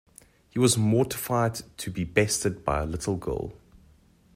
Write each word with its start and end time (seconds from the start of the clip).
He 0.49 0.57
was 0.57 0.79
mortified 0.79 1.61
to 1.77 1.91
be 1.91 2.05
bested 2.05 2.65
by 2.65 2.81
a 2.81 2.87
little 2.87 3.17
girl. 3.17 3.53